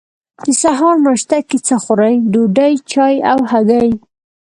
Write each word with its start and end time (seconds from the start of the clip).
د 0.45 0.47
سهار 0.61 0.95
ناشته 1.05 1.37
کی 1.49 1.57
څه 1.67 1.75
خورئ؟ 1.83 2.13
ډوډۍ، 2.33 2.73
چای 2.91 3.15
او 3.31 3.39
هګۍ 3.51 3.89